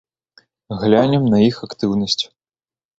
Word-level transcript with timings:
Глянем 0.79 1.29
на 1.37 1.45
іх 1.49 1.63
актыўнасць. 1.71 2.23